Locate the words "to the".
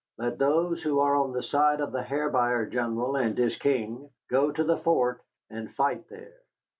4.51-4.77